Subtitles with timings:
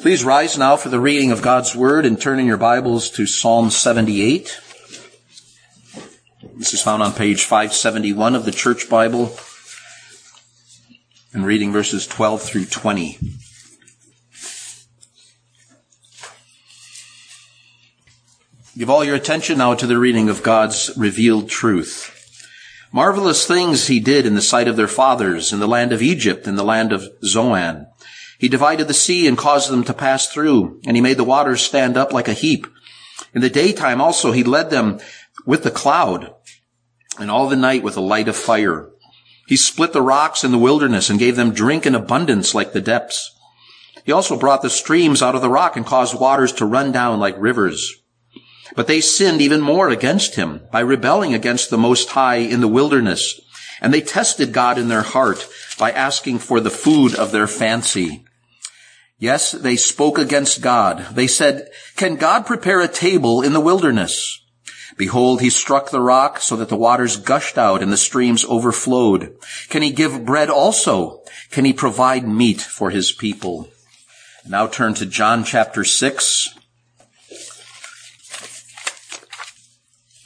[0.00, 3.26] Please rise now for the reading of God's Word and turn in your Bibles to
[3.26, 4.60] Psalm 78.
[6.54, 9.36] This is found on page 571 of the Church Bible
[11.32, 13.18] and reading verses 12 through 20.
[18.78, 22.14] Give all your attention now to the reading of God's revealed truth.
[22.92, 26.46] Marvelous things he did in the sight of their fathers in the land of Egypt
[26.46, 27.87] in the land of Zoan
[28.38, 31.60] he divided the sea and caused them to pass through, and he made the waters
[31.60, 32.66] stand up like a heap.
[33.34, 35.00] In the daytime also he led them
[35.44, 36.34] with the cloud,
[37.18, 38.90] and all the night with a light of fire.
[39.48, 42.80] He split the rocks in the wilderness and gave them drink in abundance like the
[42.80, 43.34] depths.
[44.04, 47.18] He also brought the streams out of the rock and caused waters to run down
[47.18, 48.02] like rivers.
[48.76, 52.68] But they sinned even more against him by rebelling against the Most High in the
[52.68, 53.40] wilderness.
[53.80, 58.24] And they tested God in their heart by asking for the food of their fancy.
[59.18, 61.06] Yes, they spoke against God.
[61.12, 64.40] They said, can God prepare a table in the wilderness?
[64.96, 69.36] Behold, he struck the rock so that the waters gushed out and the streams overflowed.
[69.68, 71.22] Can he give bread also?
[71.50, 73.68] Can he provide meat for his people?
[74.46, 76.58] Now turn to John chapter 6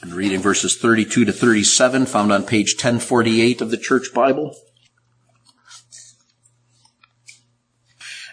[0.01, 4.55] and reading verses 32 to 37 found on page 1048 of the church Bible.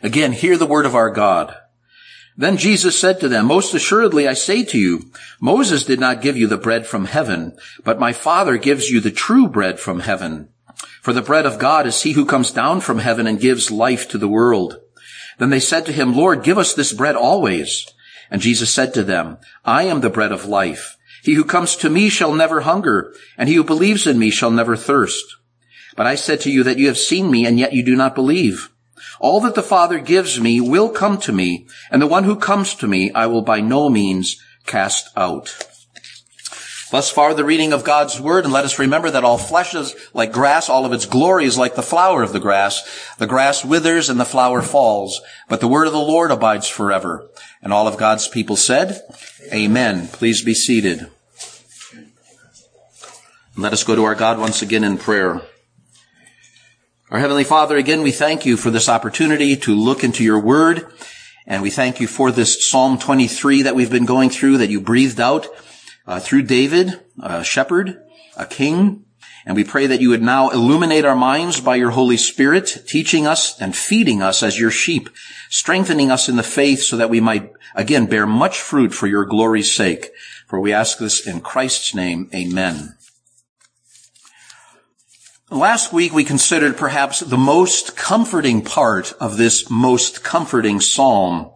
[0.02, 1.54] Again, hear the word of our God.
[2.36, 6.36] Then Jesus said to them, Most assuredly I say to you, Moses did not give
[6.36, 10.48] you the bread from heaven, but my Father gives you the true bread from heaven.
[11.02, 14.08] For the bread of God is he who comes down from heaven and gives life
[14.08, 14.80] to the world.
[15.38, 17.86] Then they said to him, Lord, give us this bread always.
[18.30, 20.96] And Jesus said to them, I am the bread of life.
[21.22, 24.50] He who comes to me shall never hunger, and he who believes in me shall
[24.50, 25.36] never thirst.
[25.96, 28.14] But I said to you that you have seen me, and yet you do not
[28.14, 28.70] believe.
[29.20, 32.74] All that the Father gives me will come to me, and the one who comes
[32.76, 35.66] to me I will by no means cast out.
[36.90, 39.94] Thus far the reading of God's word, and let us remember that all flesh is
[40.12, 43.14] like grass, all of its glory is like the flower of the grass.
[43.18, 47.28] The grass withers and the flower falls, but the word of the Lord abides forever.
[47.62, 49.02] And all of God's people said,
[49.52, 50.08] Amen.
[50.08, 51.08] Please be seated.
[53.56, 55.42] Let us go to our God once again in prayer.
[57.10, 60.86] Our Heavenly Father, again, we thank you for this opportunity to look into your word.
[61.44, 64.80] And we thank you for this Psalm 23 that we've been going through, that you
[64.80, 65.48] breathed out
[66.06, 68.00] uh, through David, a shepherd,
[68.36, 69.06] a king.
[69.44, 73.26] And we pray that you would now illuminate our minds by your Holy Spirit, teaching
[73.26, 75.10] us and feeding us as your sheep,
[75.48, 79.24] strengthening us in the faith so that we might, again, bear much fruit for your
[79.24, 80.12] glory's sake.
[80.46, 82.30] For we ask this in Christ's name.
[82.32, 82.94] Amen.
[85.50, 91.50] Last week we considered perhaps the most comforting part of this most comforting psalm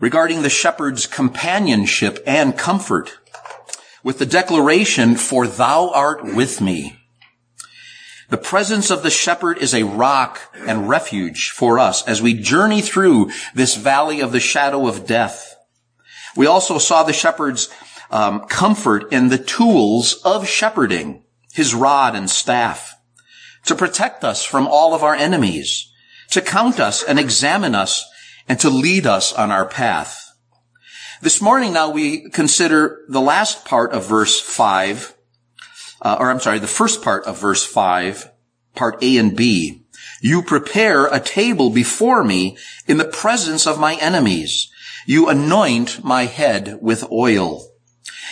[0.00, 3.16] regarding the shepherd's companionship and comfort
[4.02, 6.98] with the declaration, for thou art with me.
[8.30, 12.80] The presence of the shepherd is a rock and refuge for us as we journey
[12.80, 15.54] through this valley of the shadow of death.
[16.36, 17.68] We also saw the shepherd's
[18.10, 21.22] um, comfort in the tools of shepherding
[21.58, 22.87] his rod and staff,
[23.68, 25.92] to protect us from all of our enemies,
[26.30, 28.04] to count us and examine us,
[28.48, 30.32] and to lead us on our path.
[31.20, 35.14] This morning now we consider the last part of verse 5,
[36.00, 38.30] uh, or I'm sorry, the first part of verse 5,
[38.74, 39.84] part A and B.
[40.22, 44.70] You prepare a table before me in the presence of my enemies.
[45.06, 47.68] You anoint my head with oil.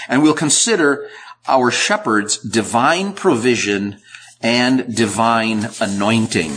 [0.09, 1.11] And we'll consider
[1.47, 4.01] our shepherd's divine provision
[4.41, 6.53] and divine anointing.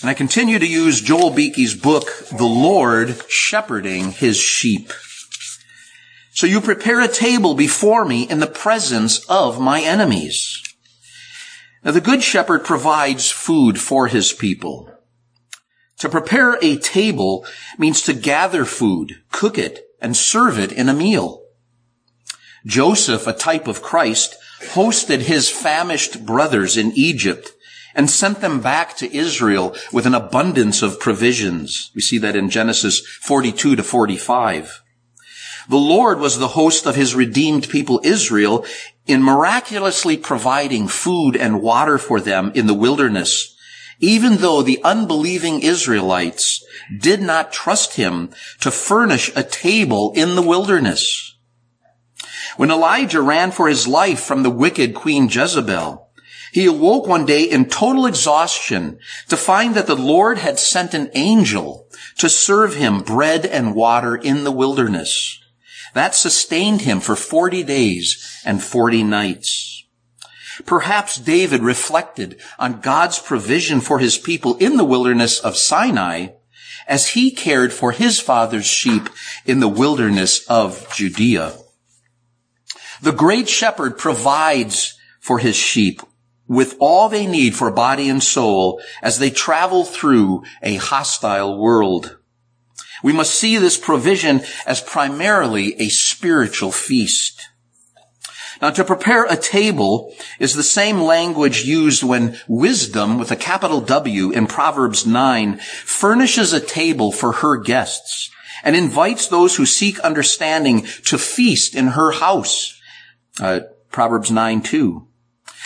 [0.00, 4.92] And I continue to use Joel Beeke's book, The Lord Shepherding His Sheep.
[6.32, 10.62] So you prepare a table before me in the presence of my enemies.
[11.84, 14.90] Now the good shepherd provides food for his people.
[15.98, 17.46] To prepare a table
[17.78, 21.44] means to gather food, cook it, and serve it in a meal.
[22.66, 24.36] Joseph, a type of Christ,
[24.70, 27.50] hosted his famished brothers in Egypt
[27.94, 31.90] and sent them back to Israel with an abundance of provisions.
[31.94, 34.82] We see that in Genesis 42 to 45.
[35.68, 38.66] The Lord was the host of his redeemed people Israel
[39.06, 43.56] in miraculously providing food and water for them in the wilderness,
[44.00, 46.64] even though the unbelieving Israelites
[47.00, 48.30] did not trust him
[48.60, 51.33] to furnish a table in the wilderness.
[52.56, 56.08] When Elijah ran for his life from the wicked Queen Jezebel,
[56.52, 61.10] He awoke one day in total exhaustion to find that the Lord had sent an
[61.14, 65.40] angel to serve him bread and water in the wilderness.
[65.94, 69.84] That sustained him for 40 days and 40 nights.
[70.64, 76.28] Perhaps David reflected on God's provision for his people in the wilderness of Sinai
[76.86, 79.08] as he cared for his father's sheep
[79.44, 81.54] in the wilderness of Judea.
[83.04, 86.00] The great shepherd provides for his sheep
[86.48, 92.16] with all they need for body and soul as they travel through a hostile world.
[93.02, 97.46] We must see this provision as primarily a spiritual feast.
[98.62, 103.82] Now to prepare a table is the same language used when wisdom with a capital
[103.82, 108.30] W in Proverbs 9 furnishes a table for her guests
[108.62, 112.73] and invites those who seek understanding to feast in her house.
[113.40, 113.60] Uh,
[113.90, 115.06] Proverbs 9 2.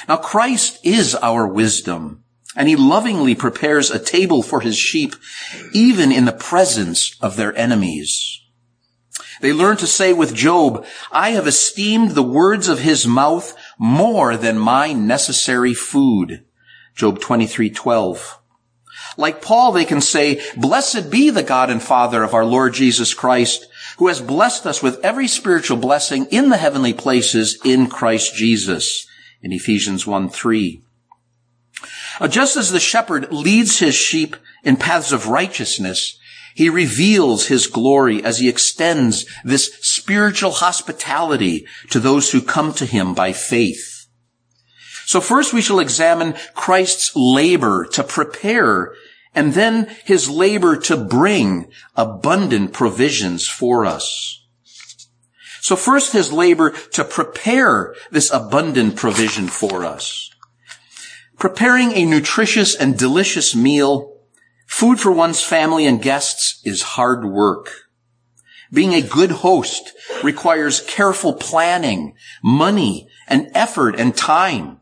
[0.09, 2.25] Now Christ is our wisdom,
[2.57, 5.15] and he lovingly prepares a table for his sheep,
[5.73, 8.43] even in the presence of their enemies.
[9.41, 14.37] They learn to say with Job, I have esteemed the words of his mouth more
[14.37, 16.45] than my necessary food.
[16.95, 18.39] Job 23:12.
[19.17, 23.15] Like Paul, they can say, Blessed be the God and Father of our Lord Jesus
[23.15, 23.67] Christ,
[23.99, 29.07] who has blessed us with every spiritual blessing in the heavenly places in Christ Jesus
[29.43, 30.83] in Ephesians 1 3.
[32.21, 36.19] Uh, just as the shepherd leads his sheep in paths of righteousness,
[36.55, 42.87] he reveals his glory as he extends this spiritual hospitality to those who come to
[42.87, 44.07] him by faith.
[45.07, 48.93] So first we shall examine Christ's labor to prepare
[49.35, 54.47] and then his labor to bring abundant provisions for us.
[55.61, 60.31] So first his labor to prepare this abundant provision for us.
[61.39, 64.17] Preparing a nutritious and delicious meal,
[64.67, 67.71] food for one's family and guests is hard work.
[68.73, 69.93] Being a good host
[70.23, 74.78] requires careful planning, money, and effort and time.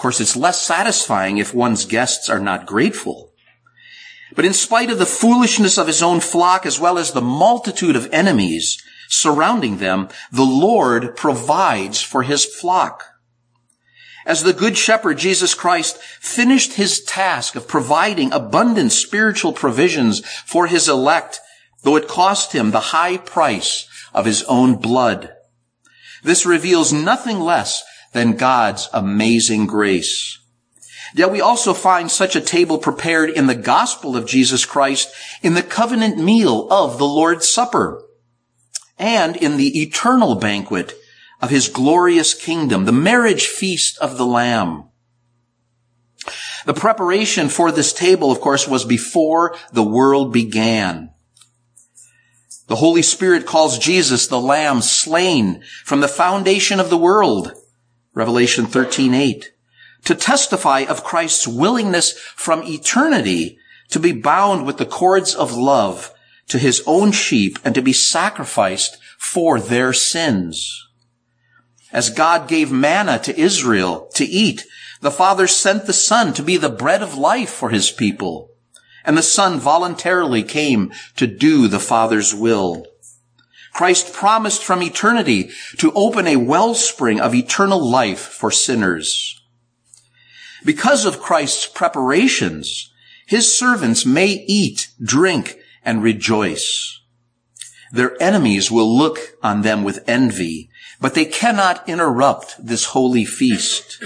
[0.00, 3.34] Of course, it's less satisfying if one's guests are not grateful.
[4.34, 7.96] But in spite of the foolishness of his own flock as well as the multitude
[7.96, 13.04] of enemies, surrounding them, the Lord provides for his flock.
[14.24, 20.66] As the good shepherd, Jesus Christ finished his task of providing abundant spiritual provisions for
[20.66, 21.40] his elect,
[21.82, 25.34] though it cost him the high price of his own blood.
[26.22, 30.38] This reveals nothing less than God's amazing grace.
[31.14, 35.12] Yet we also find such a table prepared in the gospel of Jesus Christ
[35.42, 38.04] in the covenant meal of the Lord's Supper
[38.98, 40.94] and in the eternal banquet
[41.40, 44.84] of his glorious kingdom, the marriage feast of the Lamb.
[46.66, 51.10] The preparation for this table, of course, was before the world began.
[52.66, 57.52] The Holy Spirit calls Jesus the Lamb slain from the foundation of the world.
[58.14, 59.50] Revelation 13:8.
[60.04, 63.58] To testify of Christ's willingness from eternity
[63.90, 66.12] to be bound with the cords of love
[66.48, 70.86] to his own sheep and to be sacrificed for their sins.
[71.92, 74.64] As God gave manna to Israel to eat,
[75.00, 78.50] the Father sent the Son to be the bread of life for his people.
[79.04, 82.86] And the Son voluntarily came to do the Father's will.
[83.72, 89.40] Christ promised from eternity to open a wellspring of eternal life for sinners.
[90.64, 92.92] Because of Christ's preparations,
[93.26, 97.00] his servants may eat, drink, and rejoice.
[97.92, 104.02] Their enemies will look on them with envy, but they cannot interrupt this holy feast.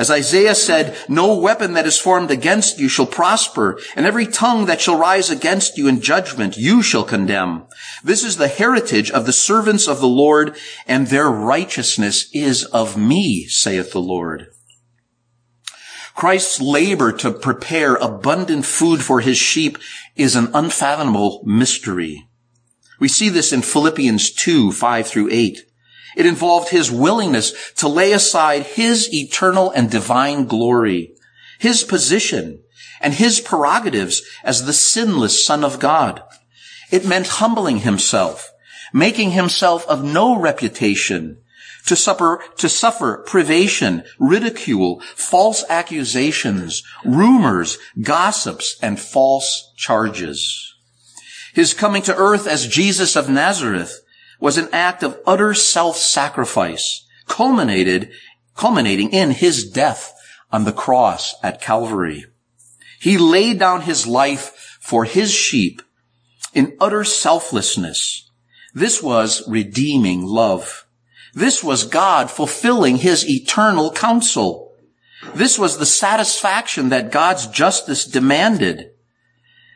[0.00, 4.64] As Isaiah said, no weapon that is formed against you shall prosper, and every tongue
[4.64, 7.66] that shall rise against you in judgment you shall condemn.
[8.02, 12.96] This is the heritage of the servants of the Lord, and their righteousness is of
[12.96, 14.46] me, saith the Lord.
[16.14, 19.76] Christ's labor to prepare abundant food for his sheep
[20.16, 22.26] is an unfathomable mystery.
[22.98, 25.69] We see this in Philippians 2, 5 through 8.
[26.16, 31.12] It involved his willingness to lay aside his eternal and divine glory,
[31.58, 32.62] his position,
[33.00, 36.22] and his prerogatives as the sinless Son of God.
[36.90, 38.50] It meant humbling himself,
[38.92, 41.38] making himself of no reputation,
[41.86, 50.74] to suffer, to suffer privation, ridicule, false accusations, rumors, gossips, and false charges.
[51.54, 53.99] His coming to earth as Jesus of Nazareth
[54.40, 58.10] was an act of utter self-sacrifice, culminated,
[58.56, 60.12] culminating in his death
[60.50, 62.24] on the cross at Calvary.
[62.98, 65.82] He laid down his life for his sheep
[66.52, 68.28] in utter selflessness.
[68.74, 70.86] This was redeeming love.
[71.34, 74.72] This was God fulfilling his eternal counsel.
[75.34, 78.90] This was the satisfaction that God's justice demanded.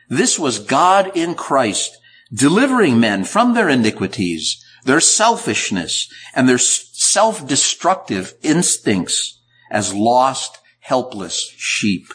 [0.09, 1.97] This was God in Christ
[2.33, 9.41] delivering men from their iniquities, their selfishness, and their self-destructive instincts
[9.71, 12.13] as lost, helpless sheep.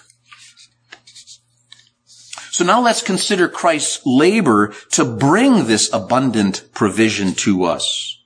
[2.51, 8.19] So now let's consider Christ's labor to bring this abundant provision to us.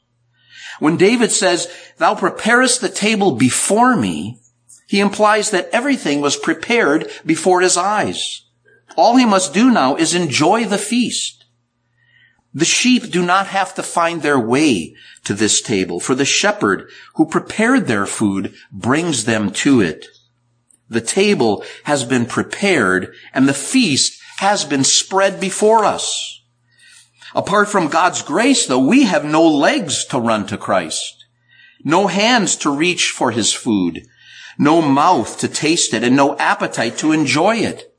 [0.81, 4.41] When David says, thou preparest the table before me,
[4.88, 8.43] he implies that everything was prepared before his eyes.
[8.97, 11.34] All he must do now is enjoy the feast.
[12.55, 14.95] The sheep do not have to find their way
[15.25, 20.07] to this table, for the shepherd who prepared their food brings them to it.
[20.89, 26.43] The table has been prepared and the feast has been spread before us.
[27.35, 31.25] Apart from God's grace, though, we have no legs to run to Christ,
[31.83, 34.07] no hands to reach for his food,
[34.57, 37.94] no mouth to taste it, and no appetite to enjoy it.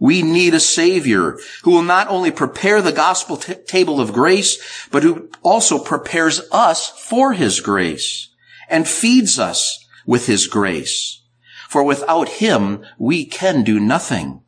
[0.00, 4.88] We need a savior who will not only prepare the gospel t- table of grace,
[4.90, 8.30] but who also prepares us for his grace
[8.68, 11.22] and feeds us with his grace.
[11.68, 14.42] For without him, we can do nothing.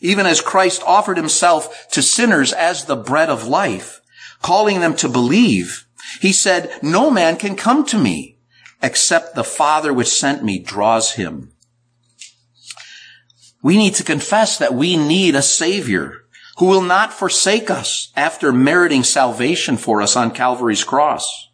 [0.00, 4.00] Even as Christ offered himself to sinners as the bread of life,
[4.42, 5.86] calling them to believe,
[6.20, 8.38] he said, no man can come to me
[8.80, 11.52] except the Father which sent me draws him.
[13.62, 16.24] We need to confess that we need a savior
[16.58, 21.48] who will not forsake us after meriting salvation for us on Calvary's cross.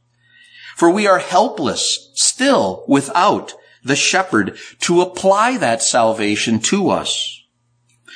[0.76, 7.42] For we are helpless still without the shepherd to apply that salvation to us.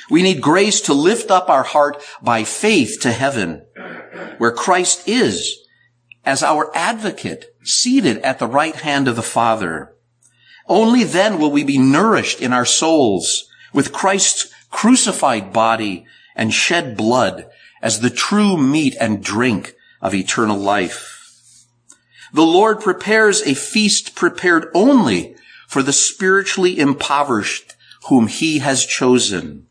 [0.09, 3.65] We need grace to lift up our heart by faith to heaven,
[4.39, 5.59] where Christ is
[6.25, 9.95] as our advocate seated at the right hand of the Father.
[10.67, 16.95] Only then will we be nourished in our souls with Christ's crucified body and shed
[16.95, 17.49] blood
[17.81, 21.65] as the true meat and drink of eternal life.
[22.31, 25.35] The Lord prepares a feast prepared only
[25.67, 27.75] for the spiritually impoverished
[28.07, 29.67] whom he has chosen.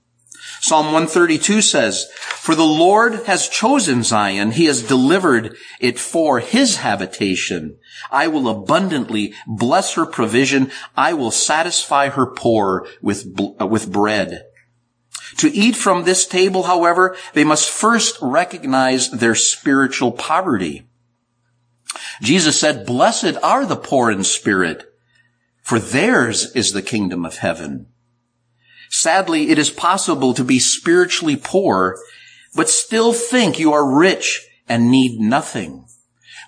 [0.61, 6.77] Psalm 132 says, For the Lord has chosen Zion, he has delivered it for his
[6.77, 7.78] habitation.
[8.11, 10.71] I will abundantly bless her provision.
[10.97, 13.27] I will satisfy her poor with,
[13.61, 14.45] uh, with bread.
[15.39, 20.89] To eat from this table, however, they must first recognize their spiritual poverty.
[22.23, 24.85] Jesus said, Blessed are the poor in spirit,
[25.63, 27.87] for theirs is the kingdom of heaven.
[28.91, 31.99] Sadly, it is possible to be spiritually poor,
[32.55, 35.88] but still think you are rich and need nothing.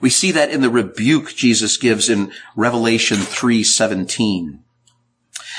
[0.01, 4.61] We see that in the rebuke Jesus gives in Revelation 3:17.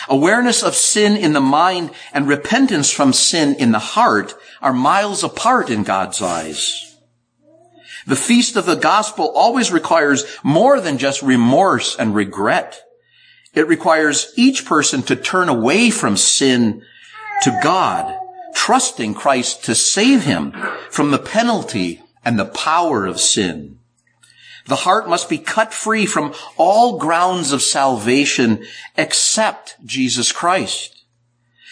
[0.09, 5.23] Awareness of sin in the mind and repentance from sin in the heart are miles
[5.23, 6.95] apart in God's eyes.
[8.07, 12.81] The feast of the gospel always requires more than just remorse and regret.
[13.53, 16.81] It requires each person to turn away from sin
[17.43, 18.17] to God,
[18.55, 20.53] trusting Christ to save him
[20.89, 23.77] from the penalty and the power of sin.
[24.67, 28.63] The heart must be cut free from all grounds of salvation
[28.97, 31.03] except Jesus Christ.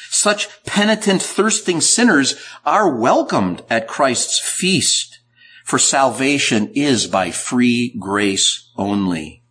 [0.10, 5.20] Such penitent, thirsting sinners are welcomed at Christ's feast,
[5.64, 9.44] for salvation is by free grace only.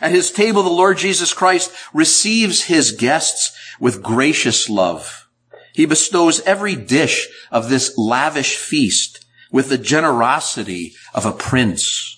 [0.00, 5.28] At his table, the Lord Jesus Christ receives his guests with gracious love.
[5.74, 12.11] He bestows every dish of this lavish feast with the generosity of a prince.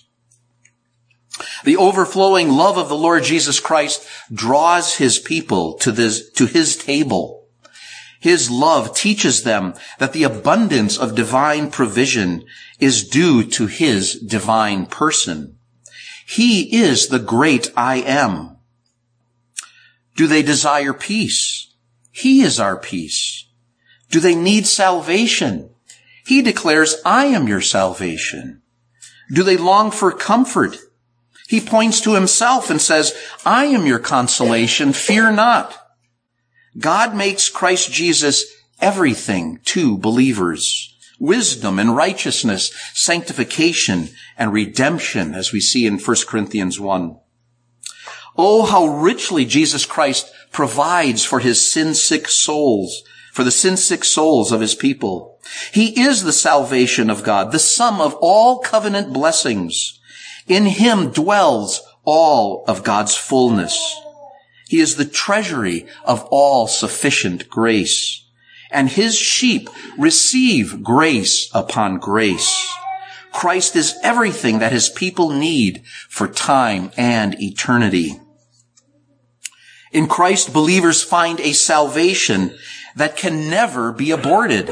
[1.64, 6.76] The overflowing love of the Lord Jesus Christ draws his people to this, to his
[6.76, 7.48] table.
[8.20, 12.44] His love teaches them that the abundance of divine provision
[12.78, 15.58] is due to his divine person.
[16.26, 18.56] He is the great I am.
[20.16, 21.74] Do they desire peace?
[22.10, 23.46] He is our peace.
[24.10, 25.70] Do they need salvation?
[26.24, 28.62] He declares, I am your salvation.
[29.34, 30.78] Do they long for comfort?
[31.48, 34.92] He points to himself and says, I am your consolation.
[34.92, 35.76] Fear not.
[36.78, 38.44] God makes Christ Jesus
[38.80, 46.80] everything to believers wisdom and righteousness, sanctification and redemption, as we see in 1 Corinthians
[46.80, 47.16] 1.
[48.36, 54.60] Oh, how richly Jesus Christ provides for his sin-sick souls, for the sin-sick souls of
[54.60, 55.38] his people.
[55.72, 60.00] He is the salvation of God, the sum of all covenant blessings.
[60.46, 64.00] In him dwells all of God's fullness.
[64.68, 68.24] He is the treasury of all sufficient grace.
[68.70, 72.72] And his sheep receive grace upon grace.
[73.32, 78.20] Christ is everything that his people need for time and eternity.
[79.92, 82.56] In Christ, believers find a salvation
[82.96, 84.70] that can never be aborted,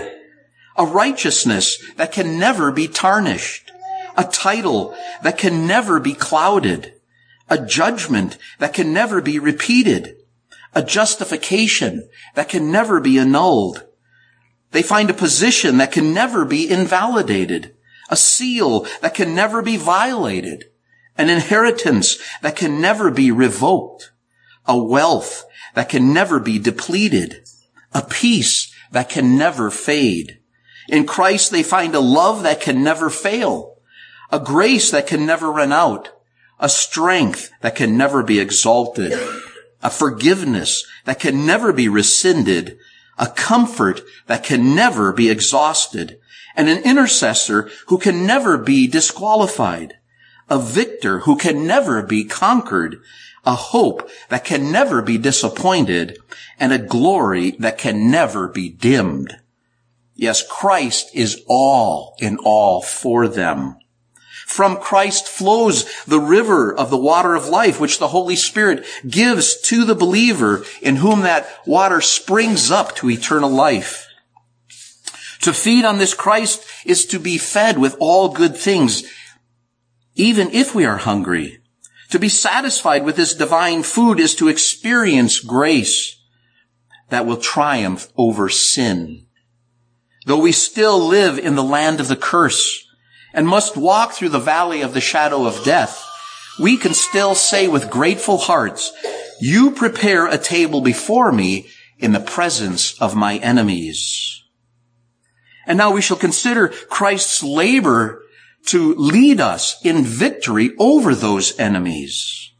[0.76, 3.71] a righteousness that can never be tarnished,
[4.16, 6.94] a title that can never be clouded,
[7.48, 10.16] a judgment that can never be repeated,
[10.74, 13.84] a justification that can never be annulled.
[14.70, 17.74] They find a position that can never be invalidated,
[18.08, 20.64] a seal that can never be violated,
[21.16, 24.12] an inheritance that can never be revoked,
[24.66, 27.44] a wealth that can never be depleted,
[27.92, 30.38] a peace that can never fade.
[30.88, 33.71] In Christ they find a love that can never fail,
[34.32, 36.08] a grace that can never run out,
[36.58, 39.12] a strength that can never be exalted,
[39.82, 42.78] a forgiveness that can never be rescinded,
[43.18, 46.18] a comfort that can never be exhausted,
[46.56, 49.98] and an intercessor who can never be disqualified,
[50.48, 53.02] a victor who can never be conquered,
[53.44, 56.18] a hope that can never be disappointed,
[56.58, 59.36] and a glory that can never be dimmed.
[60.14, 63.76] Yes, Christ is all in all for them.
[64.46, 69.60] From Christ flows the river of the water of life, which the Holy Spirit gives
[69.62, 74.08] to the believer in whom that water springs up to eternal life.
[75.42, 79.04] To feed on this Christ is to be fed with all good things,
[80.14, 81.58] even if we are hungry.
[82.10, 86.20] To be satisfied with this divine food is to experience grace
[87.08, 89.26] that will triumph over sin.
[90.26, 92.86] Though we still live in the land of the curse
[93.32, 96.08] and must walk through the valley of the shadow of death,
[96.60, 98.92] we can still say with grateful hearts,
[99.40, 101.66] you prepare a table before me
[101.98, 104.42] in the presence of my enemies.
[105.66, 108.22] And now we shall consider Christ's labor
[108.66, 112.52] to lead us in victory over those enemies.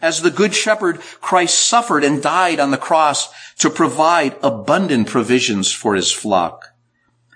[0.00, 5.70] As the good shepherd, Christ suffered and died on the cross to provide abundant provisions
[5.70, 6.71] for his flock.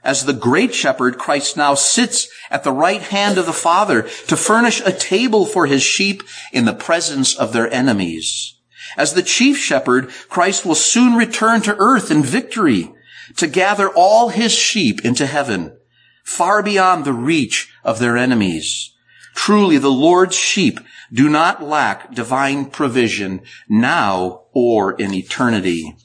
[0.07, 4.37] As the great shepherd, Christ now sits at the right hand of the Father to
[4.37, 8.55] furnish a table for his sheep in the presence of their enemies.
[8.97, 12.95] As the chief shepherd, Christ will soon return to earth in victory
[13.35, 15.77] to gather all his sheep into heaven,
[16.25, 18.95] far beyond the reach of their enemies.
[19.35, 20.79] Truly, the Lord's sheep
[21.13, 25.97] do not lack divine provision now or in eternity.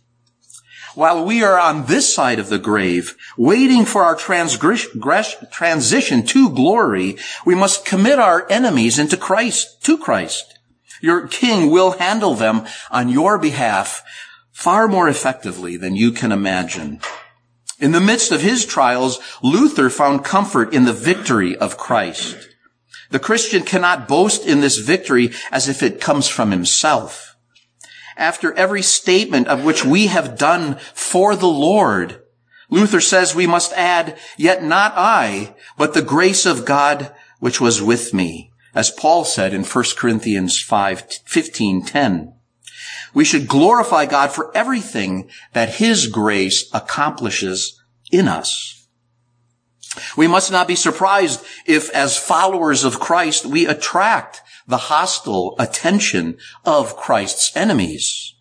[0.94, 7.18] While we are on this side of the grave, waiting for our transition to glory,
[7.46, 10.60] we must commit our enemies into Christ, to Christ.
[11.02, 14.04] Your king will handle them on your behalf
[14.52, 17.00] far more effectively than you can imagine.
[17.80, 22.50] In the midst of his trials, Luther found comfort in the victory of Christ.
[23.10, 27.31] The Christian cannot boast in this victory as if it comes from himself.
[28.18, 32.22] After every statement of which we have done for the Lord,
[32.70, 37.82] Luther says we must add, yet not I, but the grace of God which was
[37.82, 42.34] with me, as Paul said in 1 Corinthians 5, 15, 10.
[43.14, 48.88] We should glorify God for everything that His grace accomplishes in us.
[50.16, 56.38] We must not be surprised if as followers of Christ we attract the hostile attention
[56.64, 58.36] of Christ's enemies.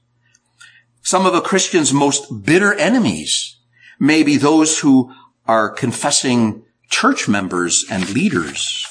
[1.03, 3.57] Some of a Christian's most bitter enemies
[3.99, 5.13] may be those who
[5.49, 8.87] are confessing church members and leaders.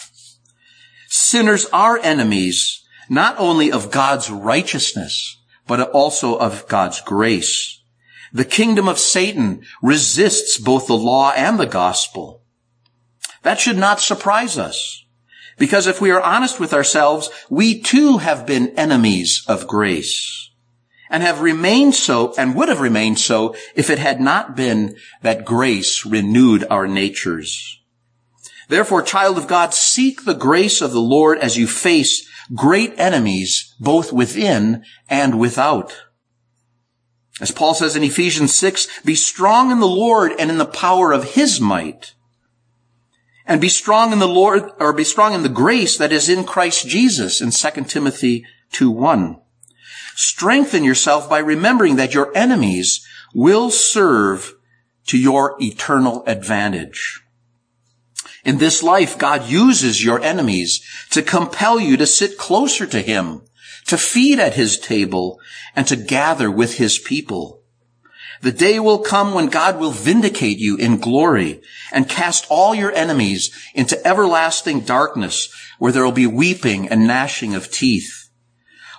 [1.08, 7.82] Sinners are enemies not only of God's righteousness, but also of God's grace.
[8.34, 12.44] The kingdom of Satan resists both the law and the gospel.
[13.44, 15.06] That should not surprise us.
[15.60, 20.50] Because if we are honest with ourselves, we too have been enemies of grace
[21.10, 25.46] and have remained so and would have remained so if it had not been that
[25.46, 27.82] grace renewed our natures.
[28.70, 33.76] Therefore, child of God, seek the grace of the Lord as you face great enemies
[33.80, 36.04] both within and without.
[37.42, 41.12] As Paul says in Ephesians 6, be strong in the Lord and in the power
[41.12, 42.14] of his might.
[43.50, 46.44] And be strong in the Lord, or be strong in the grace that is in
[46.44, 49.42] Christ Jesus in 2 Timothy 2 1.
[50.14, 54.54] Strengthen yourself by remembering that your enemies will serve
[55.08, 57.24] to your eternal advantage.
[58.46, 63.42] In this life, God uses your enemies to compel you to sit closer to Him,
[63.88, 65.40] to feed at His table,
[65.76, 67.59] and to gather with His people.
[68.42, 72.92] The day will come when God will vindicate you in glory and cast all your
[72.94, 78.30] enemies into everlasting darkness where there will be weeping and gnashing of teeth.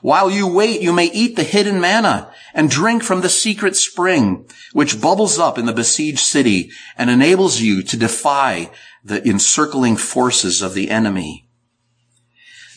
[0.03, 4.46] While you wait, you may eat the hidden manna and drink from the secret spring,
[4.72, 8.70] which bubbles up in the besieged city and enables you to defy
[9.05, 11.48] the encircling forces of the enemy.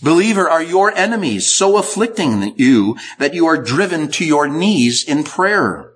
[0.02, 5.24] Believer, are your enemies so afflicting you that you are driven to your knees in
[5.24, 5.93] prayer?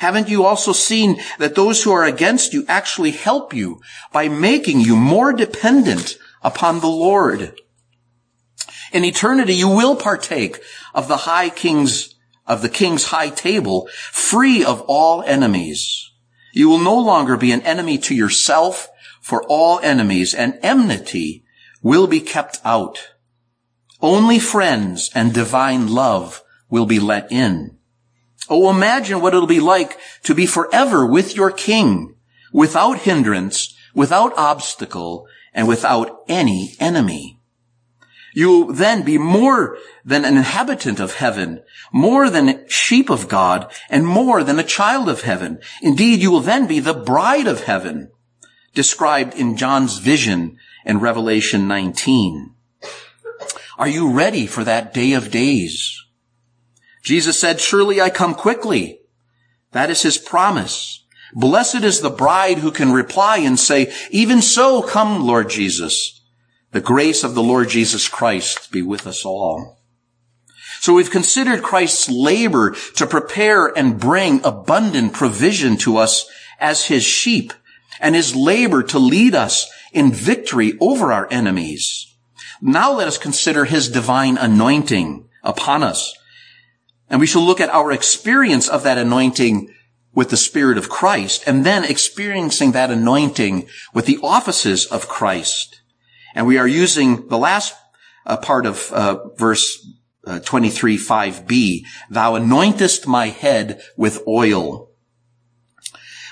[0.00, 3.82] Haven't you also seen that those who are against you actually help you
[4.14, 7.54] by making you more dependent upon the Lord?
[8.94, 10.62] In eternity, you will partake
[10.94, 12.14] of the high king's,
[12.46, 16.10] of the king's high table, free of all enemies.
[16.54, 18.88] You will no longer be an enemy to yourself
[19.20, 21.44] for all enemies and enmity
[21.82, 23.10] will be kept out.
[24.00, 27.76] Only friends and divine love will be let in.
[28.50, 32.16] Oh, imagine what it'll be like to be forever with your king,
[32.52, 37.38] without hindrance, without obstacle, and without any enemy.
[38.34, 43.72] You will then be more than an inhabitant of heaven, more than sheep of God,
[43.88, 45.60] and more than a child of heaven.
[45.80, 48.10] Indeed, you will then be the bride of heaven
[48.74, 52.54] described in John's vision in Revelation 19.
[53.78, 55.99] Are you ready for that day of days?
[57.02, 59.00] Jesus said, surely I come quickly.
[59.72, 61.04] That is his promise.
[61.34, 66.22] Blessed is the bride who can reply and say, even so come, Lord Jesus.
[66.72, 69.78] The grace of the Lord Jesus Christ be with us all.
[70.80, 76.26] So we've considered Christ's labor to prepare and bring abundant provision to us
[76.58, 77.52] as his sheep
[78.00, 82.16] and his labor to lead us in victory over our enemies.
[82.62, 86.14] Now let us consider his divine anointing upon us.
[87.10, 89.74] And we shall look at our experience of that anointing
[90.14, 95.82] with the Spirit of Christ and then experiencing that anointing with the offices of Christ.
[96.34, 97.74] And we are using the last
[98.26, 99.86] uh, part of uh, verse
[100.26, 104.90] uh, 23, 5b, thou anointest my head with oil.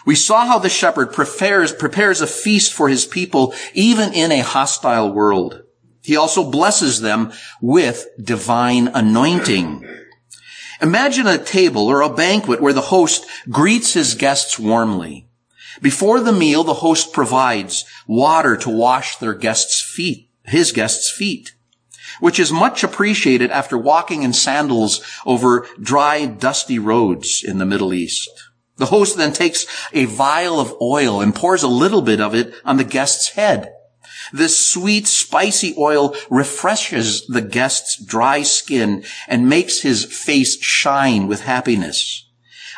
[0.06, 4.40] We saw how the shepherd prepares, prepares a feast for his people even in a
[4.40, 5.62] hostile world.
[6.02, 9.86] He also blesses them with divine anointing.
[10.80, 15.26] Imagine a table or a banquet where the host greets his guests warmly.
[15.82, 21.54] Before the meal, the host provides water to wash their guests' feet, his guests' feet,
[22.20, 27.92] which is much appreciated after walking in sandals over dry, dusty roads in the Middle
[27.92, 28.30] East.
[28.76, 32.54] The host then takes a vial of oil and pours a little bit of it
[32.64, 33.72] on the guest's head.
[34.32, 41.42] This sweet, spicy oil refreshes the guest's dry skin and makes his face shine with
[41.42, 42.28] happiness.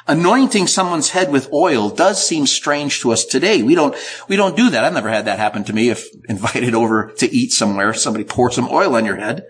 [0.07, 3.63] Anointing someone's head with oil does seem strange to us today.
[3.63, 3.95] We don't,
[4.29, 4.85] we don't do that.
[4.85, 8.55] I've never had that happen to me if invited over to eat somewhere, somebody pours
[8.55, 9.47] some oil on your head.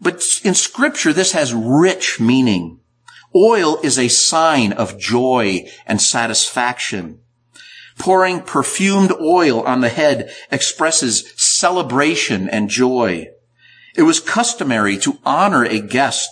[0.00, 2.80] But in scripture, this has rich meaning.
[3.34, 7.20] Oil is a sign of joy and satisfaction.
[7.98, 13.28] Pouring perfumed oil on the head expresses celebration and joy.
[13.96, 16.30] It was customary to honor a guest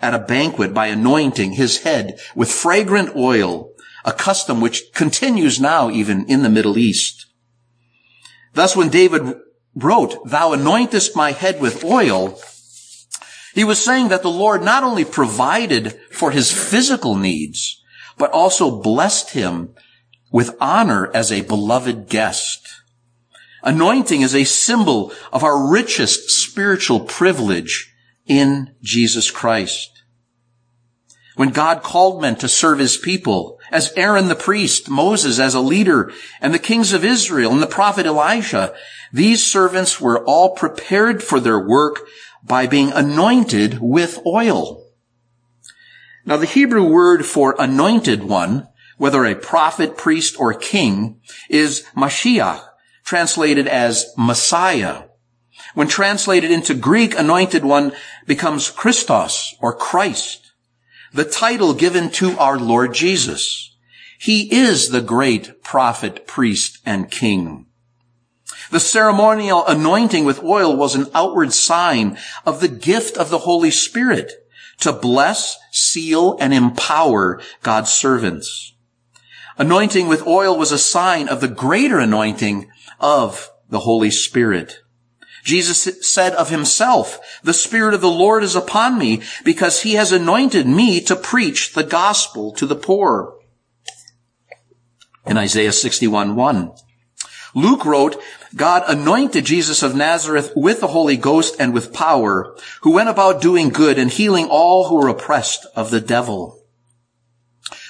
[0.00, 3.70] at a banquet by anointing his head with fragrant oil,
[4.04, 7.26] a custom which continues now even in the Middle East.
[8.52, 9.34] Thus when David
[9.74, 12.38] wrote, thou anointest my head with oil,
[13.54, 17.82] he was saying that the Lord not only provided for his physical needs,
[18.18, 19.74] but also blessed him
[20.34, 22.82] with honor as a beloved guest.
[23.62, 27.94] Anointing is a symbol of our richest spiritual privilege
[28.26, 30.02] in Jesus Christ.
[31.36, 35.60] When God called men to serve his people, as Aaron the priest, Moses as a
[35.60, 38.74] leader, and the kings of Israel and the prophet Elijah,
[39.12, 42.00] these servants were all prepared for their work
[42.42, 44.84] by being anointed with oil.
[46.26, 48.66] Now the Hebrew word for anointed one,
[48.98, 52.62] whether a prophet, priest, or king, is Mashiach,
[53.04, 55.04] translated as Messiah.
[55.74, 57.92] When translated into Greek, anointed one
[58.26, 60.52] becomes Christos or Christ,
[61.12, 63.76] the title given to our Lord Jesus.
[64.18, 67.66] He is the great prophet, priest, and king.
[68.70, 73.70] The ceremonial anointing with oil was an outward sign of the gift of the Holy
[73.70, 74.32] Spirit
[74.80, 78.73] to bless, seal, and empower God's servants.
[79.56, 84.80] Anointing with oil was a sign of the greater anointing of the Holy Spirit.
[85.44, 90.10] Jesus said of himself, the Spirit of the Lord is upon me because he has
[90.10, 93.34] anointed me to preach the gospel to the poor.
[95.26, 96.72] In Isaiah 61, 1.
[97.54, 98.20] Luke wrote,
[98.56, 103.40] God anointed Jesus of Nazareth with the Holy Ghost and with power, who went about
[103.40, 106.63] doing good and healing all who were oppressed of the devil.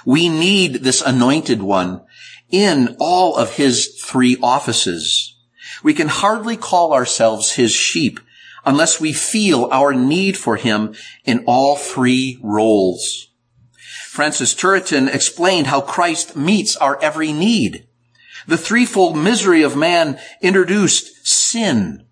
[0.04, 2.02] We need this anointed one
[2.50, 5.36] in all of his three offices.
[5.82, 8.20] We can hardly call ourselves his sheep
[8.64, 13.28] unless we feel our need for him in all three roles.
[14.08, 17.86] Francis Turretin explained how Christ meets our every need.
[18.46, 22.06] The threefold misery of man introduced sin,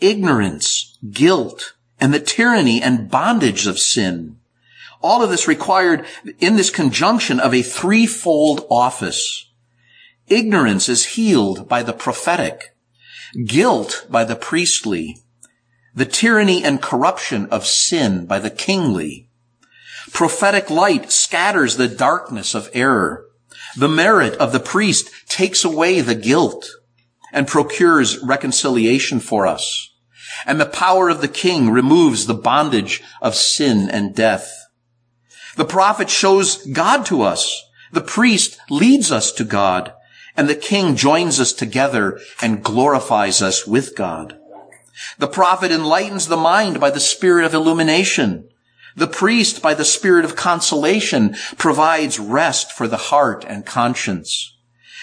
[0.00, 4.37] ignorance, guilt, and the tyranny and bondage of sin.
[5.00, 6.04] All of this required
[6.38, 9.50] in this conjunction of a threefold office.
[10.26, 12.74] Ignorance is healed by the prophetic
[13.46, 15.18] guilt by the priestly,
[15.94, 19.28] the tyranny and corruption of sin by the kingly.
[20.12, 23.26] Prophetic light scatters the darkness of error.
[23.76, 26.66] The merit of the priest takes away the guilt
[27.32, 29.92] and procures reconciliation for us.
[30.46, 34.67] And the power of the king removes the bondage of sin and death.
[35.58, 37.62] The prophet shows God to us.
[37.92, 39.92] The priest leads us to God
[40.38, 44.38] and the king joins us together and glorifies us with God.
[45.18, 48.48] The prophet enlightens the mind by the spirit of illumination.
[48.94, 54.56] The priest, by the spirit of consolation, provides rest for the heart and conscience.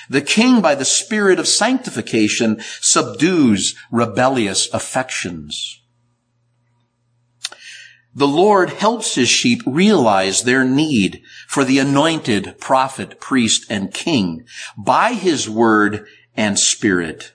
[0.09, 5.81] The king, by the spirit of sanctification, subdues rebellious affections.
[8.17, 14.45] The Lord helps his sheep realize their need for the anointed prophet, priest, and king
[14.77, 17.33] by his word and spirit.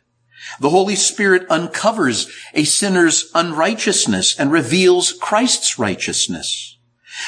[0.58, 6.78] The Holy Spirit uncovers a sinner's unrighteousness and reveals Christ's righteousness.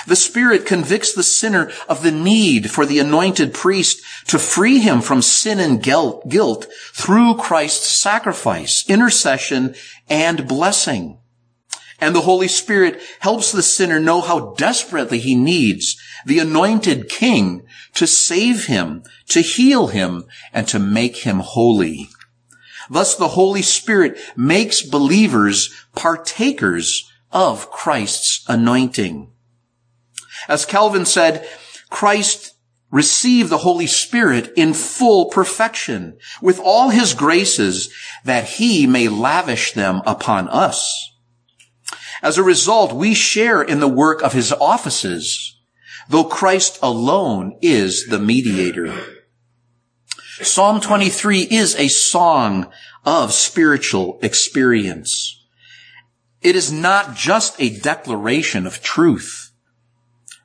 [0.06, 5.02] The Spirit convicts the sinner of the need for the anointed priest to free him
[5.02, 9.74] from sin and guilt through Christ's sacrifice, intercession,
[10.08, 11.18] and blessing.
[12.02, 17.64] And the Holy Spirit helps the sinner know how desperately he needs the anointed king
[17.94, 22.08] to save him, to heal him, and to make him holy.
[22.90, 29.30] Thus the Holy Spirit makes believers partakers of Christ's anointing.
[30.48, 31.48] As Calvin said,
[31.88, 32.56] Christ
[32.90, 39.70] received the Holy Spirit in full perfection with all his graces that he may lavish
[39.70, 41.11] them upon us.
[42.22, 45.58] As a result, we share in the work of his offices,
[46.08, 48.94] though Christ alone is the mediator.
[50.40, 52.70] Psalm 23 is a song
[53.04, 55.44] of spiritual experience.
[56.40, 59.50] It is not just a declaration of truth,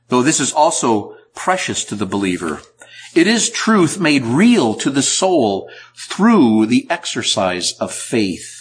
[0.08, 2.62] though this is also precious to the believer.
[3.16, 8.57] It is truth made real to the soul through the exercise of faith.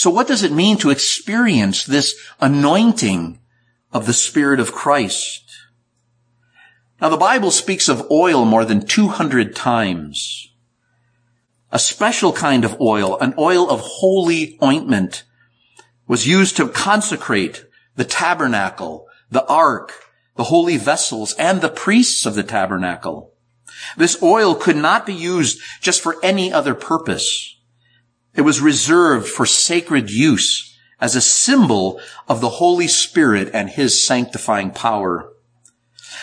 [0.00, 3.38] So what does it mean to experience this anointing
[3.92, 5.44] of the Spirit of Christ?
[7.02, 10.54] Now the Bible speaks of oil more than 200 times.
[11.70, 15.24] A special kind of oil, an oil of holy ointment,
[16.06, 19.92] was used to consecrate the tabernacle, the ark,
[20.34, 23.34] the holy vessels, and the priests of the tabernacle.
[23.98, 27.59] This oil could not be used just for any other purpose.
[28.34, 34.06] It was reserved for sacred use as a symbol of the Holy Spirit and His
[34.06, 35.32] sanctifying power.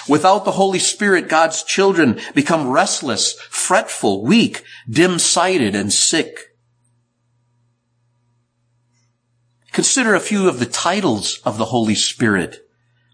[0.07, 6.55] Without the Holy Spirit, God's children become restless, fretful, weak, dim-sighted, and sick.
[9.73, 12.67] Consider a few of the titles of the Holy Spirit.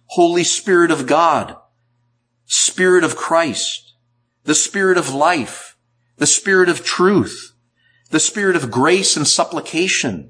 [0.07, 1.55] Holy Spirit of God,
[2.45, 3.93] Spirit of Christ,
[4.43, 5.75] the Spirit of life,
[6.17, 7.52] the Spirit of truth,
[8.13, 10.29] the spirit of grace and supplication,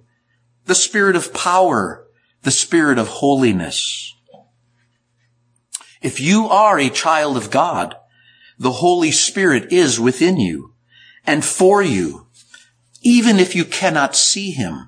[0.68, 2.08] the spirit of power,
[2.44, 4.16] the spirit of holiness.
[6.02, 7.94] If you are a child of God,
[8.58, 10.76] the Holy Spirit is within you
[11.28, 12.28] and for you,
[13.02, 14.88] even if you cannot see him.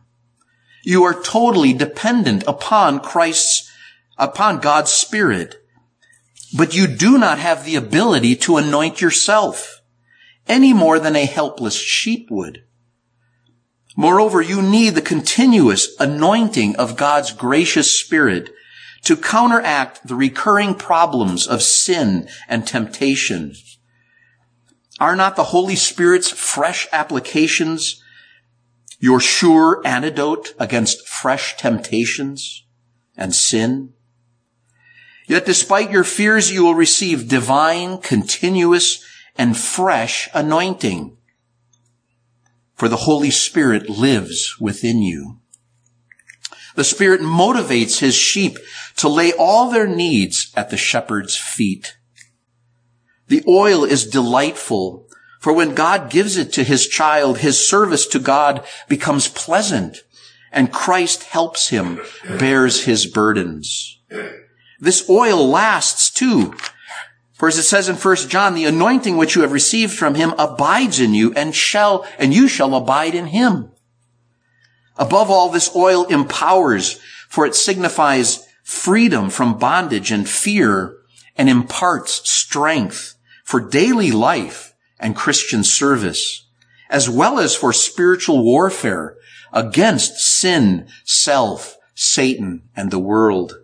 [0.82, 3.70] You are totally dependent upon Christ's,
[4.18, 5.62] upon God's Spirit,
[6.56, 9.82] but you do not have the ability to anoint yourself
[10.48, 12.65] any more than a helpless sheep would.
[13.96, 18.50] Moreover, you need the continuous anointing of God's gracious Spirit
[19.04, 23.54] to counteract the recurring problems of sin and temptation.
[25.00, 28.02] Are not the Holy Spirit's fresh applications
[29.00, 32.66] your sure antidote against fresh temptations
[33.16, 33.94] and sin?
[35.28, 39.04] Yet despite your fears, you will receive divine, continuous,
[39.38, 41.18] and fresh anointing.
[42.76, 45.40] For the Holy Spirit lives within you.
[46.76, 48.58] The Spirit motivates His sheep
[48.98, 51.98] to lay all their needs at the shepherd's feet.
[53.28, 55.08] The oil is delightful,
[55.40, 60.00] for when God gives it to His child, His service to God becomes pleasant,
[60.56, 62.00] and Christ helps him,
[62.40, 64.00] bears his burdens.
[64.80, 66.56] This oil lasts too.
[67.36, 70.34] For as it says in 1 John, the anointing which you have received from him
[70.38, 73.72] abides in you and shall, and you shall abide in him.
[74.98, 80.96] Above all, this oil empowers, for it signifies freedom from bondage and fear
[81.36, 86.48] and imparts strength for daily life and Christian service,
[86.90, 89.18] as well as for spiritual warfare
[89.52, 93.56] against sin, self, Satan, and the world.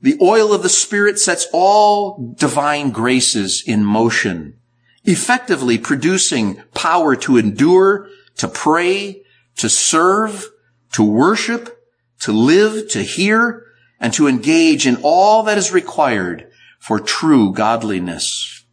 [0.00, 4.58] The oil of the Spirit sets all divine graces in motion,
[5.04, 9.22] effectively producing power to endure, to pray,
[9.56, 10.46] to serve,
[10.92, 11.82] to worship,
[12.20, 13.66] to live, to hear,
[14.00, 18.64] and to engage in all that is required for true godliness.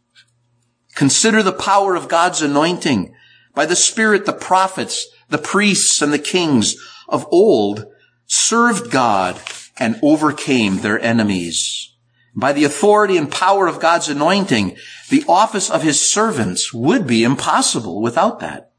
[0.94, 3.14] Consider the power of God's anointing.
[3.54, 6.76] By the Spirit, the prophets, the priests, and the kings
[7.08, 7.86] of old
[8.26, 9.40] served God
[9.78, 11.94] and overcame their enemies.
[12.34, 14.76] By the authority and power of God's anointing,
[15.08, 18.72] the office of his servants would be impossible without that.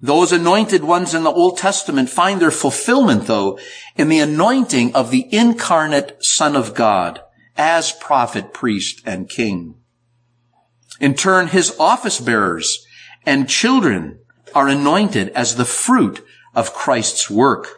[0.00, 3.58] Those anointed ones in the Old Testament find their fulfillment, though,
[3.96, 7.20] in the anointing of the incarnate Son of God
[7.56, 9.76] as prophet, priest, and king.
[11.00, 12.84] In turn, his office bearers
[13.24, 14.18] and children
[14.54, 17.75] are anointed as the fruit of Christ's work.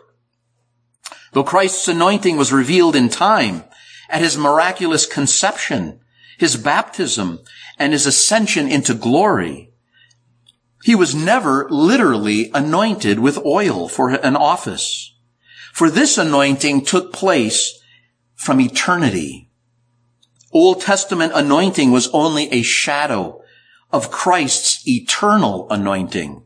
[1.33, 3.65] Though Christ's anointing was revealed in time
[4.09, 6.01] at his miraculous conception,
[6.39, 7.41] his baptism,
[7.79, 9.73] and his ascension into glory,
[10.85, 15.15] he was never literally anointed with oil for an office.
[15.73, 17.79] For this anointing took place
[18.35, 19.51] from eternity.
[20.53, 23.43] Old Testament anointing was only a shadow
[23.93, 26.45] of Christ's eternal anointing.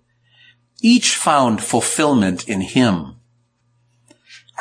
[0.81, 3.17] Each found fulfillment in him.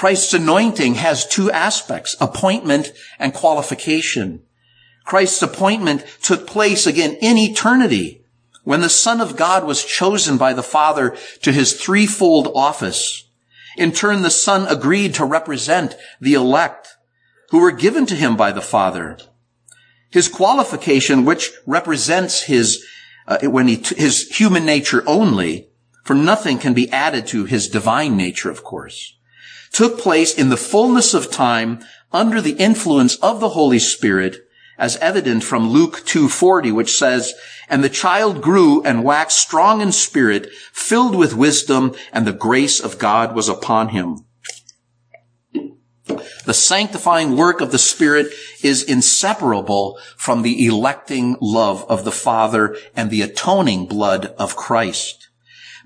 [0.02, 4.42] Christ's anointing has two aspects, appointment and qualification.
[5.06, 8.26] Christ's appointment took place again in eternity
[8.64, 13.30] when the Son of God was chosen by the Father to his threefold office.
[13.78, 16.96] In turn, the Son agreed to represent the elect
[17.52, 19.20] who were given to him by the Father.
[20.10, 22.84] His qualification, which represents his,
[23.28, 25.70] uh, when he, his human nature only,
[26.04, 29.14] for nothing can be added to his divine nature, of course
[29.72, 31.80] took place in the fullness of time
[32.12, 34.38] under the influence of the Holy Spirit
[34.78, 37.34] as evident from Luke 2:40 which says
[37.70, 42.80] and the child grew and waxed strong in spirit filled with wisdom and the grace
[42.80, 44.26] of God was upon him
[46.46, 48.28] the sanctifying work of the Spirit
[48.64, 55.30] is inseparable from the electing love of the Father and the atoning blood of Christ.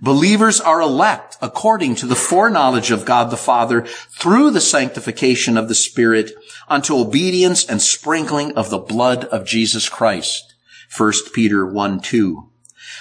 [0.01, 5.67] Believers are elect according to the foreknowledge of God the Father through the sanctification of
[5.67, 6.31] the Spirit
[6.67, 10.53] unto obedience and sprinkling of the blood of Jesus Christ.
[10.95, 12.49] 1 Peter 1 2.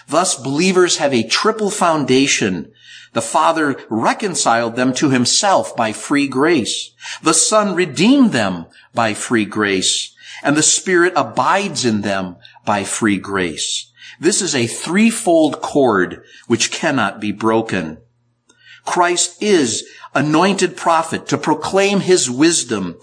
[0.08, 2.72] Thus believers have a triple foundation.
[3.12, 6.90] The Father reconciled them to himself by free grace.
[7.22, 10.14] The Son redeemed them by free grace.
[10.42, 13.90] And the Spirit abides in them by free grace.
[14.24, 17.98] This is a threefold cord which cannot be broken.
[18.86, 22.98] Christ is anointed prophet to proclaim his wisdom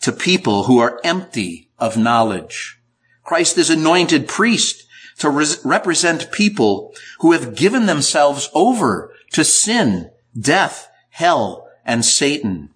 [0.00, 2.80] to people who are empty of knowledge.
[3.24, 4.86] Christ is anointed priest
[5.18, 12.70] to res- represent people who have given themselves over to sin, death, hell, and Satan.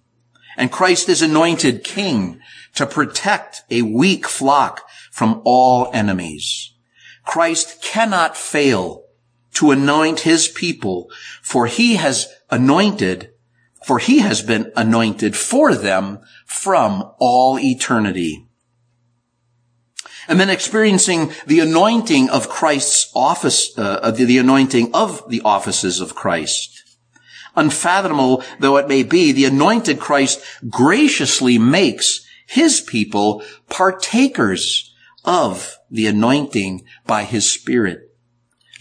[0.57, 2.39] And Christ is anointed king
[2.75, 6.72] to protect a weak flock from all enemies.
[7.25, 9.05] Christ cannot fail
[9.53, 11.09] to anoint his people,
[11.41, 13.31] for he has anointed,
[13.85, 18.47] for he has been anointed for them from all eternity.
[20.27, 25.99] and then experiencing the anointing of Christ's office, uh, the, the anointing of the offices
[25.99, 26.97] of Christ.
[27.55, 34.93] Unfathomable though it may be, the anointed Christ graciously makes his people partakers
[35.23, 38.01] of the anointing by his Spirit.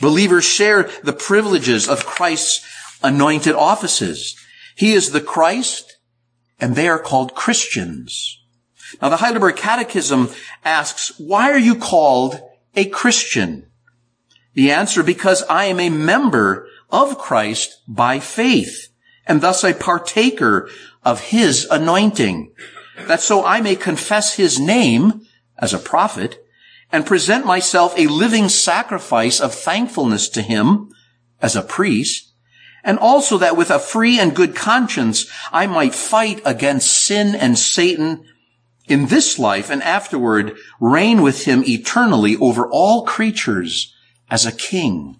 [0.00, 2.66] Believers share the privileges of Christ's
[3.02, 4.34] anointed offices.
[4.74, 5.98] He is the Christ,
[6.58, 8.40] and they are called Christians.
[9.00, 10.30] Now the Heidelberg Catechism
[10.64, 12.40] asks, why are you called
[12.74, 13.66] a Christian?
[14.54, 18.88] The answer, because I am a member of Christ by faith,
[19.26, 20.68] and thus a partaker
[21.04, 22.52] of his anointing,
[23.06, 25.26] that so I may confess his name
[25.58, 26.41] as a prophet
[26.92, 30.90] and present myself a living sacrifice of thankfulness to him
[31.40, 32.32] as a priest,
[32.84, 37.58] and also that with a free and good conscience I might fight against sin and
[37.58, 38.24] Satan
[38.86, 43.94] in this life and afterward reign with him eternally over all creatures
[44.30, 45.18] as a king.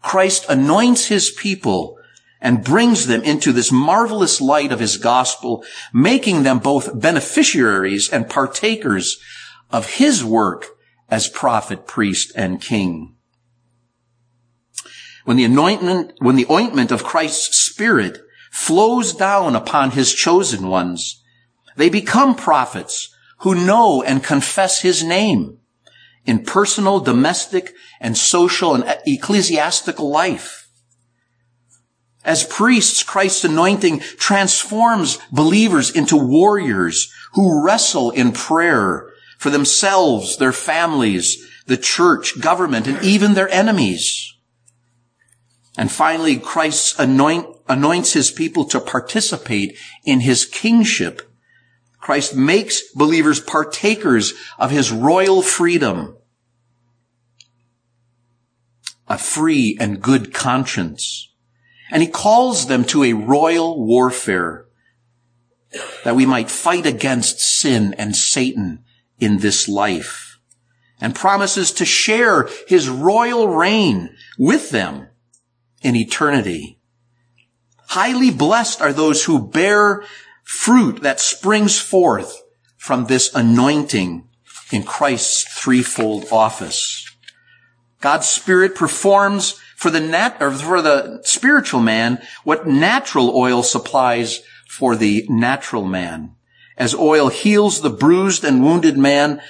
[0.00, 1.98] Christ anoints his people
[2.40, 8.28] and brings them into this marvelous light of his gospel, making them both beneficiaries and
[8.28, 9.18] partakers
[9.70, 10.73] of his work
[11.10, 13.16] as prophet, priest, and king.
[15.24, 21.22] When the anointment, when the ointment of Christ's spirit flows down upon his chosen ones,
[21.76, 25.58] they become prophets who know and confess his name
[26.24, 30.68] in personal, domestic, and social and ecclesiastical life.
[32.24, 39.10] As priests, Christ's anointing transforms believers into warriors who wrestle in prayer
[39.44, 44.34] for themselves, their families, the church, government, and even their enemies.
[45.76, 51.30] And finally, Christ anoint, anoints his people to participate in his kingship
[52.00, 56.16] Christ makes believers partakers of his royal freedom,
[59.06, 61.34] a free and good conscience.
[61.90, 64.68] And he calls them to a royal warfare
[66.02, 68.84] that we might fight against sin and Satan
[69.18, 70.38] in this life
[71.00, 75.08] and promises to share his royal reign with them
[75.82, 76.78] in eternity.
[77.88, 80.04] Highly blessed are those who bear
[80.42, 82.42] fruit that springs forth
[82.76, 84.28] from this anointing
[84.72, 87.10] in Christ's threefold office.
[88.00, 94.42] God's Spirit performs for the nat, or for the spiritual man what natural oil supplies
[94.68, 96.33] for the natural man.
[96.76, 99.40] As oil heals the bruised and wounded man,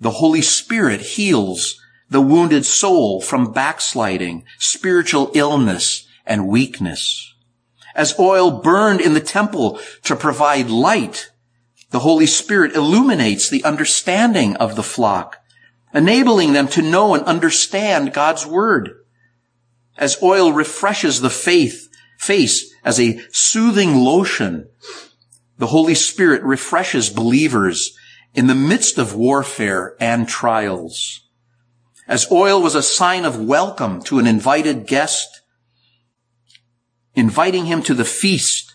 [0.00, 1.80] the Holy Spirit heals
[2.10, 7.34] the wounded soul from backsliding, spiritual illness, and weakness.
[7.94, 11.30] As oil burned in the temple to provide light,
[11.90, 15.38] the Holy Spirit illuminates the understanding of the flock,
[15.94, 19.04] enabling them to know and understand God's word.
[19.96, 24.68] As oil refreshes the faith, face as a soothing lotion,
[25.62, 27.96] the Holy Spirit refreshes believers
[28.34, 31.20] in the midst of warfare and trials.
[32.08, 35.42] As oil was a sign of welcome to an invited guest,
[37.14, 38.74] inviting him to the feast.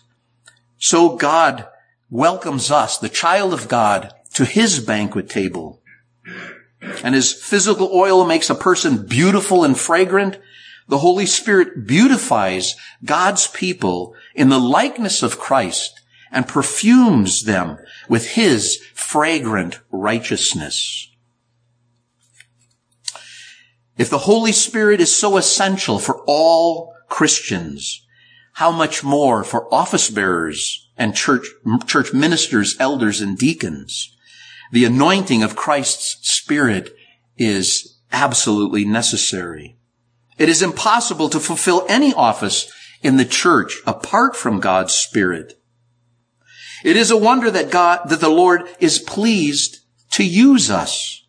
[0.78, 1.68] So God
[2.08, 5.82] welcomes us, the child of God, to his banquet table.
[7.04, 10.38] And as physical oil makes a person beautiful and fragrant,
[10.88, 15.97] the Holy Spirit beautifies God's people in the likeness of Christ
[16.30, 21.10] and perfumes them with his fragrant righteousness.
[23.96, 28.06] If the Holy Spirit is so essential for all Christians,
[28.54, 31.46] how much more for office bearers and church,
[31.86, 34.16] church ministers, elders, and deacons?
[34.70, 36.94] The anointing of Christ's Spirit
[37.36, 39.76] is absolutely necessary.
[40.38, 42.70] It is impossible to fulfill any office
[43.02, 45.54] in the church apart from God's Spirit.
[46.84, 49.80] It is a wonder that God, that the Lord is pleased
[50.12, 51.24] to use us.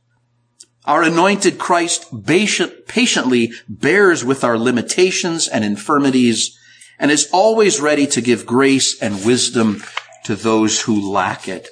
[0.86, 6.58] Our anointed Christ patiently bears with our limitations and infirmities
[6.98, 9.84] and is always ready to give grace and wisdom
[10.26, 11.70] to those who lack it.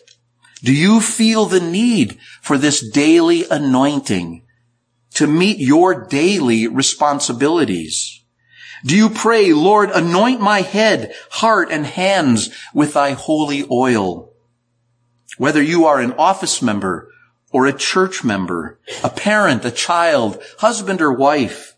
[0.64, 4.46] Do you feel the need for this daily anointing
[5.16, 8.24] to meet your daily responsibilities?
[8.86, 14.34] Do you pray, Lord, anoint my head, heart, and hands with thy holy oil?
[15.38, 17.12] Whether you are an office member
[17.52, 21.78] or a church member, a parent, a child, husband or wife,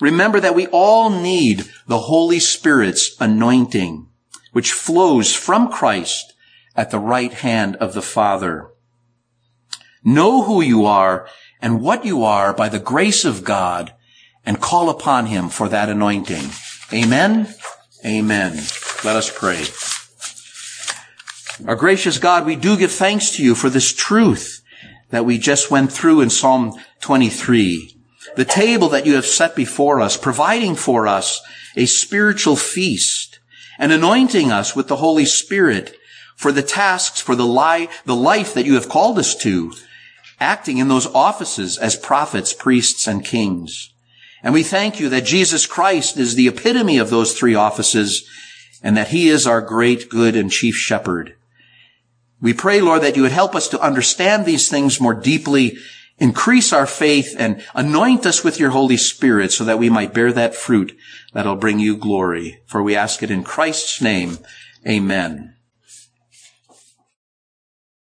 [0.00, 4.08] Remember that we all need the Holy Spirit's anointing,
[4.52, 6.32] which flows from Christ
[6.74, 8.68] at the right hand of the Father.
[10.02, 11.28] know who you are
[11.60, 13.92] and what you are by the grace of God
[14.44, 16.50] and call upon him for that anointing.
[16.92, 17.54] Amen.
[18.04, 18.54] Amen.
[19.04, 19.66] Let us pray.
[21.66, 24.62] Our gracious God, we do give thanks to you for this truth
[25.10, 27.96] that we just went through in Psalm 23.
[28.36, 31.40] The table that you have set before us, providing for us
[31.76, 33.40] a spiritual feast
[33.78, 35.96] and anointing us with the Holy Spirit
[36.36, 39.72] for the tasks, for the, li- the life that you have called us to,
[40.40, 43.92] acting in those offices as prophets, priests, and kings.
[44.42, 48.28] And we thank you that Jesus Christ is the epitome of those three offices
[48.82, 51.36] and that he is our great, good, and chief shepherd.
[52.40, 55.76] We pray, Lord, that you would help us to understand these things more deeply,
[56.18, 60.32] increase our faith, and anoint us with your Holy Spirit so that we might bear
[60.32, 60.96] that fruit
[61.34, 62.62] that'll bring you glory.
[62.66, 64.38] For we ask it in Christ's name.
[64.88, 65.54] Amen.